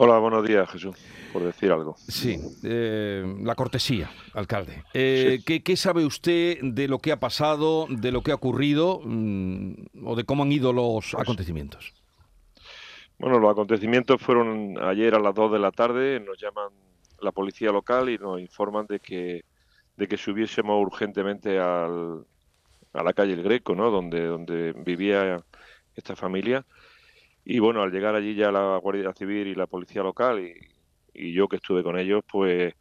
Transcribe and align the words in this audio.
Hola, 0.00 0.20
buenos 0.20 0.46
días, 0.46 0.70
Jesús, 0.70 0.94
por 1.32 1.42
decir 1.42 1.72
algo. 1.72 1.96
Sí, 1.96 2.38
eh, 2.62 3.24
la 3.42 3.56
cortesía, 3.56 4.08
alcalde. 4.32 4.84
Eh, 4.94 5.40
¿qué, 5.44 5.76
sabe 5.76 6.06
usted 6.06 6.58
de 6.62 6.86
lo 6.86 7.00
que 7.00 7.10
ha 7.10 7.18
pasado, 7.18 7.88
de 7.90 8.12
lo 8.12 8.22
que 8.22 8.30
ha 8.30 8.36
ocurrido 8.36 9.00
mm, 9.02 9.72
o 10.04 10.14
de 10.14 10.22
cómo 10.22 10.44
han 10.44 10.52
ido 10.52 10.72
los 10.72 11.10
pues 11.10 11.20
acontecimientos? 11.20 11.94
Bueno, 13.18 13.40
los 13.40 13.50
acontecimientos 13.50 14.22
fueron 14.22 14.78
ayer 14.80 15.16
a 15.16 15.18
las 15.18 15.34
2 15.34 15.50
de 15.50 15.58
la 15.58 15.72
tarde, 15.72 16.20
nos 16.20 16.40
llaman 16.40 16.68
la 17.20 17.32
policía 17.32 17.72
local 17.72 18.08
y 18.08 18.18
nos 18.18 18.40
informan 18.40 18.86
de 18.86 19.00
que, 19.00 19.42
de 19.96 20.06
que 20.06 20.16
subiésemos 20.16 20.80
urgentemente 20.80 21.58
al, 21.58 22.24
a 22.92 23.02
la 23.02 23.12
calle 23.14 23.32
El 23.32 23.42
Greco, 23.42 23.74
¿no? 23.74 23.90
donde, 23.90 24.24
donde 24.26 24.74
vivía 24.74 25.42
esta 25.96 26.14
familia 26.14 26.64
y 27.44 27.58
bueno, 27.58 27.82
al 27.82 27.92
llegar 27.92 28.14
allí 28.14 28.34
ya 28.34 28.50
la 28.50 28.76
Guardia 28.78 29.12
Civil 29.12 29.46
y 29.48 29.54
la 29.54 29.66
Policía 29.66 30.02
Local 30.02 30.40
y, 30.40 31.32
yo 31.32 31.48
que 31.48 31.56
estuve 31.56 31.82
con 31.82 31.98
ellos, 31.98 32.22
pues 32.30 32.74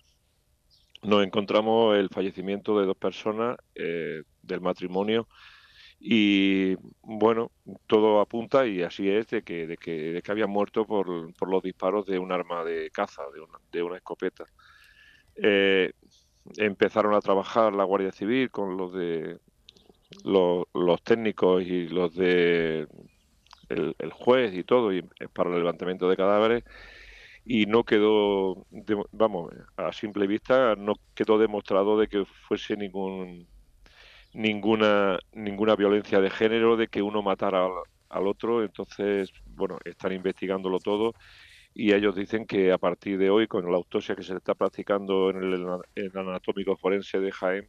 nos 1.02 1.26
encontramos 1.26 1.98
el 1.98 2.10
fallecimiento 2.10 2.80
de 2.80 2.86
dos 2.86 2.98
personas 2.98 3.58
eh, 3.74 4.22
del 4.44 4.62
matrimonio 4.62 5.28
y 6.00 6.76
bueno, 7.02 7.52
todo 7.88 8.20
apunta 8.20 8.68
y 8.68 8.84
así 8.84 9.10
es 9.10 9.28
de 9.28 9.42
que, 9.42 9.66
de 9.66 9.78
que, 9.78 10.14
de 10.14 10.22
que 10.22 10.32
habían 10.32 10.52
muerto 10.52 10.86
por, 10.86 11.34
por, 11.34 11.50
los 11.50 11.64
disparos 11.64 12.06
de 12.06 12.20
un 12.20 12.32
arma 12.32 12.64
de 12.64 12.92
caza, 12.92 13.24
de 13.34 13.42
una, 13.42 13.58
de 13.72 13.82
una 13.82 13.98
escopeta. 13.98 14.46
Eh, 15.36 15.92
empezaron 16.58 17.16
a 17.16 17.22
trabajar 17.22 17.74
la 17.74 17.84
Guardia 17.84 18.12
Civil 18.12 18.52
con 18.52 18.78
los 18.78 18.94
de 18.94 19.40
los, 20.24 20.66
los 20.74 21.02
técnicos 21.04 21.64
y 21.64 21.88
los 21.88 22.14
de 22.16 22.88
el, 23.70 24.12
juez 24.12 24.54
y 24.54 24.64
todo, 24.64 24.94
y 24.94 25.02
para 25.34 25.50
el 25.50 25.58
levantamiento 25.58 26.10
de 26.10 26.18
cadáveres, 26.18 26.64
y 27.46 27.66
no 27.66 27.84
quedó, 27.84 28.66
vamos, 29.12 29.52
a 29.78 29.94
simple 29.94 30.28
vista, 30.28 30.76
no 30.76 30.96
quedó 31.16 31.38
demostrado 31.38 31.98
de 32.00 32.08
que 32.08 32.26
fuese 32.26 32.76
ningún 32.76 33.48
ninguna 34.34 35.18
ninguna 35.34 35.76
violencia 35.76 36.20
de 36.20 36.30
género, 36.30 36.76
de 36.76 36.88
que 36.90 37.02
uno 37.02 37.22
matara 37.22 37.68
al, 38.10 38.28
otro, 38.28 38.64
entonces, 38.64 39.32
bueno, 39.46 39.80
están 39.86 40.12
investigándolo 40.14 40.80
todo 40.80 41.14
y 41.74 41.94
ellos 41.94 42.16
dicen 42.16 42.46
que 42.46 42.72
a 42.72 42.78
partir 42.78 43.18
de 43.18 43.30
hoy, 43.30 43.48
con 43.48 43.70
la 43.72 43.78
autopsia 43.78 44.16
que 44.16 44.24
se 44.24 44.36
está 44.36 44.56
practicando 44.56 45.30
en 45.30 45.38
el, 45.38 45.68
en 45.96 46.18
anatómico 46.18 46.76
forense 46.76 47.20
de 47.20 47.32
Jaén, 47.32 47.68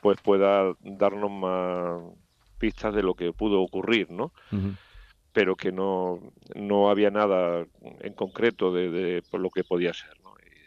pues 0.00 0.20
pueda 0.22 0.72
darnos 0.80 1.30
más 1.30 2.02
pistas 2.58 2.94
de 2.94 3.02
lo 3.02 3.14
que 3.14 3.32
pudo 3.32 3.60
ocurrir, 3.60 4.10
¿no? 4.10 4.32
Pero 5.36 5.54
que 5.54 5.70
no, 5.70 6.18
no 6.54 6.88
había 6.88 7.10
nada 7.10 7.66
en 8.00 8.14
concreto 8.14 8.72
de, 8.72 9.22
por 9.30 9.38
lo 9.38 9.50
que 9.50 9.64
podía 9.64 9.92
ser. 9.92 10.16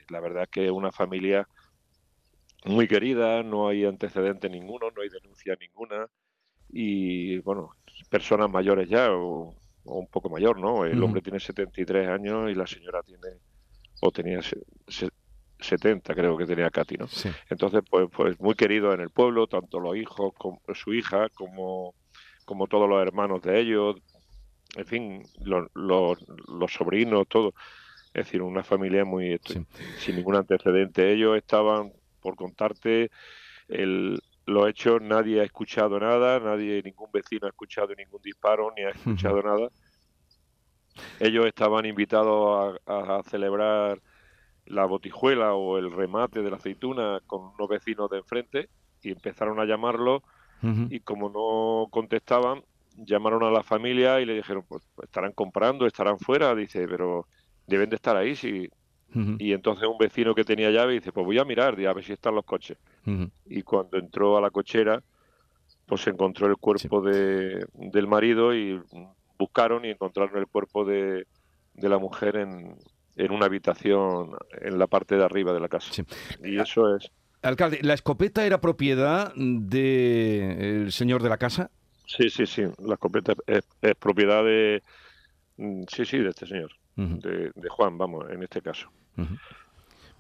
la 0.10 0.20
verdad 0.20 0.44
es 0.44 0.50
que 0.50 0.66
es 0.68 0.72
una 0.72 0.92
familia 0.92 1.48
muy 2.66 2.88
querida, 2.88 3.42
no 3.42 3.68
hay 3.68 3.86
antecedente 3.86 4.48
ninguno, 4.48 4.92
no 4.96 5.02
hay 5.02 5.10
denuncia 5.10 5.58
ninguna 5.60 6.08
y 6.72 7.40
bueno, 7.40 7.72
personas 8.12 8.48
mayores 8.52 8.88
ya 8.88 9.12
o, 9.12 9.56
un 9.86 10.06
poco 10.06 10.30
mayor, 10.30 10.60
¿no? 10.60 10.86
El 10.86 11.02
hombre 11.02 11.24
tiene 11.24 11.40
73 11.40 12.08
años 12.08 12.52
y 12.52 12.54
la 12.54 12.68
señora 12.68 13.02
tiene 13.02 13.40
o 14.02 14.12
tenía 14.12 14.40
70 15.60 16.14
creo 16.14 16.38
que 16.38 16.46
tenía 16.46 16.70
Katy, 16.70 16.98
¿no? 16.98 17.08
Entonces 17.50 17.82
pues 17.90 18.08
pues 18.16 18.40
muy 18.40 18.54
querido 18.54 18.94
en 18.94 19.02
el 19.02 19.10
pueblo, 19.10 19.48
tanto 19.48 19.80
los 19.80 19.98
hijos 19.98 20.32
como 20.38 20.62
su 20.76 20.94
hija 20.94 21.28
como 21.30 21.96
como 22.46 22.68
todos 22.68 22.88
los 22.88 23.02
hermanos 23.02 23.42
de 23.42 23.60
ellos, 23.60 23.96
en 24.76 24.86
fin, 24.86 25.24
los, 25.44 26.72
sobrinos, 26.72 27.28
todo. 27.28 27.54
Es 28.14 28.26
decir, 28.26 28.42
una 28.42 28.64
familia 28.64 29.06
muy 29.06 29.40
sin 29.98 30.16
ningún 30.16 30.36
antecedente. 30.36 31.12
Ellos 31.12 31.38
estaban, 31.38 31.94
por 32.22 32.36
contarte, 32.36 33.12
el, 33.68 34.20
los 34.50 34.68
hechos, 34.68 35.02
nadie 35.02 35.42
ha 35.42 35.44
escuchado 35.44 36.00
nada, 36.00 36.40
nadie, 36.40 36.82
ningún 36.84 37.10
vecino 37.12 37.46
ha 37.46 37.50
escuchado 37.50 37.94
ningún 37.96 38.22
disparo, 38.22 38.74
ni 38.76 38.84
ha 38.84 38.90
escuchado 38.90 39.42
nada. 39.44 39.70
Ellos 41.20 41.46
estaban 41.46 41.86
invitados 41.86 42.80
a, 42.86 43.22
celebrar 43.30 44.02
la 44.66 44.86
botijuela 44.86 45.54
o 45.54 45.78
el 45.78 45.92
remate 45.92 46.42
de 46.42 46.50
la 46.50 46.58
aceituna 46.58 47.20
con 47.26 47.54
unos 47.56 47.70
vecinos 47.70 48.10
de 48.10 48.18
enfrente 48.18 48.70
y 49.02 49.12
empezaron 49.12 49.60
a 49.60 49.66
llamarlo 49.66 50.24
y 50.62 51.00
como 51.00 51.30
no 51.30 51.90
contestaban, 51.90 52.64
llamaron 53.06 53.44
a 53.44 53.52
la 53.52 53.64
familia 53.64 54.20
y 54.20 54.26
le 54.26 54.36
dijeron, 54.36 54.64
pues, 54.68 54.84
pues 54.96 55.08
estarán 55.08 55.32
comprando, 55.34 55.86
estarán 55.86 56.20
fuera, 56.20 56.54
dice, 56.56 56.88
pero 56.88 57.28
deben 57.68 57.90
de 57.90 57.96
estar 57.96 58.16
ahí, 58.16 58.36
sí. 58.36 58.70
Y 59.40 59.54
entonces 59.54 59.88
un 59.88 59.98
vecino 59.98 60.36
que 60.36 60.44
tenía 60.44 60.70
llave 60.70 60.94
dice, 60.94 61.12
pues 61.12 61.26
voy 61.26 61.40
a 61.40 61.44
mirar, 61.44 61.74
a 61.74 61.94
ver 61.94 62.04
si 62.04 62.14
están 62.14 62.36
los 62.36 62.46
coches. 62.46 62.78
Y 63.48 63.64
cuando 63.64 63.98
entró 63.98 64.38
a 64.38 64.42
la 64.42 64.52
cochera, 64.52 65.02
pues 65.88 66.02
se 66.02 66.12
encontró 66.12 66.46
el 66.46 66.58
cuerpo 66.58 67.02
de, 67.02 67.66
del 67.74 68.08
marido 68.08 68.54
y 68.54 68.80
buscaron 69.40 69.84
y 69.86 69.90
encontraron 69.90 70.38
el 70.38 70.46
cuerpo 70.46 70.86
de, 70.86 71.26
de 71.74 71.90
la 71.90 71.98
mujer 71.98 72.36
en, 72.36 72.76
en 73.16 73.32
una 73.32 73.48
habitación 73.48 74.32
en 74.62 74.78
la 74.78 74.86
parte 74.86 75.16
de 75.16 75.24
arriba 75.24 75.54
de 75.54 75.60
la 75.60 75.70
casa. 75.70 76.04
Y 76.44 76.60
eso 76.60 76.96
es... 76.96 77.10
Alcalde, 77.42 77.80
¿la 77.82 77.94
escopeta 77.94 78.46
era 78.46 78.62
propiedad 78.62 79.34
del 79.36 80.92
señor 80.92 81.24
de 81.24 81.30
la 81.30 81.38
casa? 81.38 81.72
Sí, 82.10 82.28
sí, 82.32 82.48
sí. 82.48 82.64
La 82.80 82.96
escopeta 82.96 83.36
es, 83.46 83.64
propiedad 84.00 84.44
de. 84.44 84.82
Mm, 85.58 85.84
sí, 85.88 86.06
sí, 86.06 86.18
de 86.18 86.30
este 86.30 86.48
señor. 86.48 86.72
de, 86.96 87.70
Juan, 87.70 87.98
vamos, 88.00 88.26
en 88.32 88.42
este 88.42 88.62
caso. 88.62 88.90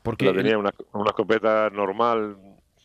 Porque 0.03 0.31
tenía 0.31 0.57
una, 0.57 0.71
una, 0.93 1.09
escopeta 1.09 1.69
normal, 1.71 2.37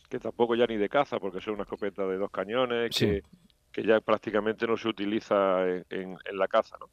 que 0.09 0.19
tampoco 0.19 0.55
ya 0.55 0.65
ni 0.65 0.77
de 0.77 0.89
caza, 0.89 1.19
porque 1.19 1.37
es 1.37 1.47
una 1.47 1.63
escopeta 1.63 2.05
de 2.07 2.17
dos 2.17 2.31
cañones, 2.31 2.97
que, 2.97 3.21
que, 3.71 3.83
ya 3.83 4.01
prácticamente 4.01 4.65
no 4.65 4.75
se 4.75 4.87
utiliza 4.87 5.67
en, 5.67 5.85
en, 5.91 6.37
la 6.37 6.47
caza, 6.47 6.75
¿no? 6.79 6.89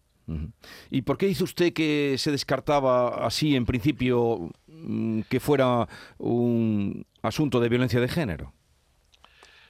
¿Y 0.90 1.02
por 1.02 1.18
qué 1.18 1.26
dice 1.26 1.44
usted 1.44 1.72
que 1.72 2.16
se 2.18 2.30
descartaba 2.30 3.26
así, 3.26 3.56
en 3.56 3.64
principio, 3.64 4.50
mm, 4.66 5.22
que 5.22 5.40
fuera 5.40 5.88
un 6.18 7.06
asunto 7.22 7.58
de 7.58 7.68
violencia 7.68 8.00
de 8.00 8.08
género? 8.08 8.52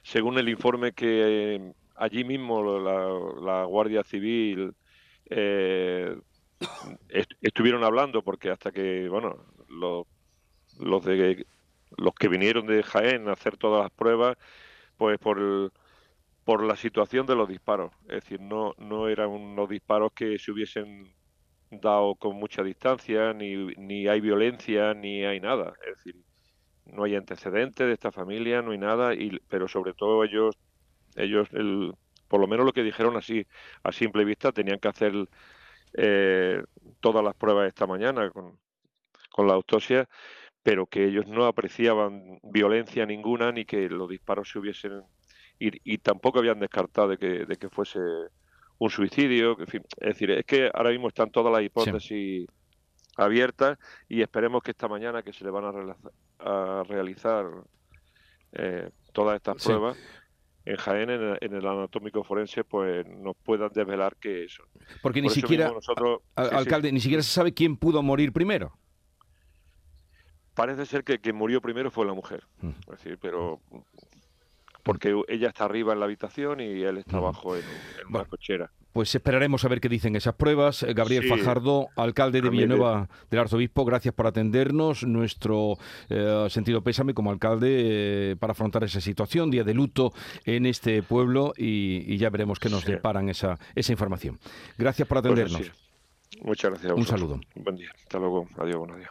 Según 0.03 0.37
el 0.37 0.49
informe 0.49 0.91
que 0.91 1.73
allí 1.95 2.23
mismo 2.23 2.79
la, 2.79 3.63
Guardia 3.65 4.03
Civil 4.03 4.73
eh, 5.29 6.15
estuvieron 7.41 7.83
hablando 7.83 8.23
porque 8.23 8.49
hasta 8.49 8.71
que, 8.71 9.07
bueno, 9.09 9.45
los, 9.69 10.05
los, 10.79 11.03
de, 11.05 11.45
los 11.97 12.13
que 12.13 12.27
vinieron 12.27 12.67
de 12.67 12.83
Jaén 12.83 13.27
a 13.27 13.33
hacer 13.33 13.57
todas 13.57 13.83
las 13.83 13.91
pruebas, 13.91 14.37
pues 14.97 15.17
por, 15.19 15.71
por 16.43 16.63
la 16.63 16.75
situación 16.75 17.25
de 17.25 17.35
los 17.35 17.47
disparos. 17.47 17.91
Es 18.03 18.23
decir, 18.23 18.41
no, 18.41 18.73
no 18.77 19.07
eran 19.07 19.29
unos 19.29 19.69
disparos 19.69 20.11
que 20.13 20.37
se 20.39 20.51
hubiesen 20.51 21.13
dado 21.69 22.15
con 22.15 22.35
mucha 22.35 22.63
distancia, 22.63 23.33
ni, 23.33 23.55
ni 23.77 24.07
hay 24.07 24.21
violencia, 24.21 24.93
ni 24.93 25.23
hay 25.23 25.39
nada. 25.39 25.73
Es 25.87 25.97
decir, 25.97 26.21
no 26.85 27.03
hay 27.03 27.15
antecedentes 27.15 27.87
de 27.87 27.93
esta 27.93 28.11
familia, 28.11 28.61
no 28.61 28.71
hay 28.71 28.77
nada, 28.77 29.13
y, 29.13 29.39
pero 29.47 29.67
sobre 29.67 29.93
todo 29.93 30.23
ellos 30.23 30.57
ellos, 31.15 31.47
el, 31.51 31.93
por 32.27 32.39
lo 32.39 32.47
menos 32.47 32.65
lo 32.65 32.73
que 32.73 32.83
dijeron 32.83 33.17
así 33.17 33.45
a 33.83 33.91
simple 33.91 34.25
vista, 34.25 34.51
tenían 34.51 34.79
que 34.79 34.87
hacer 34.87 35.13
eh, 35.93 36.63
todas 36.99 37.23
las 37.23 37.35
pruebas 37.35 37.67
esta 37.67 37.85
mañana 37.85 38.29
con, 38.31 38.57
con 39.31 39.47
la 39.47 39.53
autopsia, 39.53 40.07
pero 40.63 40.85
que 40.87 41.05
ellos 41.05 41.27
no 41.27 41.45
apreciaban 41.45 42.39
violencia 42.43 43.05
ninguna 43.05 43.51
ni 43.51 43.65
que 43.65 43.89
los 43.89 44.09
disparos 44.09 44.49
se 44.49 44.59
hubiesen 44.59 45.03
y, 45.59 45.97
tampoco 45.99 46.39
habían 46.39 46.59
descartado 46.59 47.09
de 47.09 47.17
que, 47.17 47.45
de 47.45 47.55
que 47.55 47.69
fuese 47.69 47.99
un 48.79 48.89
suicidio. 48.89 49.57
En 49.59 49.67
fin, 49.67 49.81
es 49.97 50.07
decir, 50.07 50.31
es 50.31 50.45
que 50.45 50.69
ahora 50.73 50.89
mismo 50.89 51.07
están 51.07 51.31
todas 51.31 51.53
las 51.53 51.61
hipótesis 51.61 52.47
abiertas 53.15 53.77
y 54.09 54.21
esperemos 54.21 54.61
que 54.61 54.71
esta 54.71 54.87
mañana 54.87 55.21
que 55.21 55.31
se 55.31 55.43
le 55.43 55.51
van 55.51 55.95
a, 56.39 56.83
realizar 56.83 57.45
eh, 58.51 58.89
todas 59.13 59.37
estas 59.37 59.63
pruebas 59.63 59.97
en 60.65 60.77
Jaén, 60.77 61.09
en 61.09 61.53
el, 61.53 61.67
anatómico 61.67 62.23
forense, 62.23 62.63
pues 62.63 63.05
nos 63.05 63.35
puedan 63.35 63.69
desvelar 63.73 64.15
que 64.15 64.45
eso. 64.45 64.63
Porque 65.01 65.21
ni 65.21 65.29
siquiera, 65.29 65.71
alcalde, 66.35 66.91
ni 66.91 67.01
siquiera 67.01 67.21
se 67.21 67.31
sabe 67.31 67.53
quién 67.53 67.75
pudo 67.75 68.01
morir 68.01 68.31
primero. 68.31 68.77
Parece 70.53 70.85
ser 70.85 71.03
que 71.03 71.19
quien 71.19 71.35
murió 71.35 71.61
primero 71.61 71.91
fue 71.91 72.05
la 72.05 72.13
mujer, 72.13 72.43
mm. 72.61 72.69
es 72.69 72.87
decir, 72.87 73.17
pero 73.19 73.59
porque 74.83 75.19
ella 75.27 75.47
está 75.47 75.65
arriba 75.65 75.93
en 75.93 75.99
la 75.99 76.05
habitación 76.05 76.59
y 76.59 76.83
él 76.83 76.97
está 76.97 77.17
mm. 77.17 77.19
abajo 77.19 77.55
en, 77.55 77.63
una 78.09 78.25
cochera. 78.25 78.71
Pues 78.93 79.13
esperaremos 79.15 79.65
a 79.65 79.67
ver 79.67 79.81
qué 79.81 79.89
dicen 79.89 80.15
esas 80.15 80.35
pruebas. 80.35 80.83
Eh, 80.83 80.93
Gabriel 80.93 81.27
Fajardo, 81.27 81.87
alcalde 81.95 82.41
de 82.41 82.49
Villanueva 82.49 83.09
del 83.31 83.39
Arzobispo, 83.39 83.85
gracias 83.85 84.13
por 84.13 84.27
atendernos. 84.27 85.03
Nuestro 85.03 85.77
eh, 86.09 86.45
sentido 86.49 86.83
pésame 86.83 87.15
como 87.15 87.31
alcalde 87.31 87.69
eh, 87.71 88.35
para 88.39 88.51
afrontar 88.51 88.83
esa 88.83 89.01
situación, 89.01 89.49
día 89.49 89.63
de 89.63 89.73
luto 89.73 90.13
en 90.45 90.67
este 90.67 91.01
pueblo 91.01 91.53
y, 91.57 92.17
ya 92.17 92.29
veremos 92.29 92.59
qué 92.59 92.69
nos 92.69 92.85
deparan 92.85 93.27
esa, 93.29 93.57
esa 93.73 93.91
información. 93.91 94.39
Gracias 94.77 95.07
por 95.07 95.21
pues 95.21 95.33
atendernos. 95.33 95.71
Muchas 96.41 96.71
gracias. 96.71 96.93
Un 96.93 97.05
saludo. 97.05 97.41
Buen 97.55 97.75
día. 97.75 97.89
Hasta 97.95 98.19
luego. 98.19 98.47
Adiós. 98.57 98.77
Buenos 98.77 98.97
días. 98.97 99.09